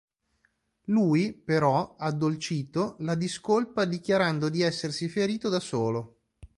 [0.85, 6.21] Lui, però, addolcito, la discolpa, dichiarando di essersi ferito da solo.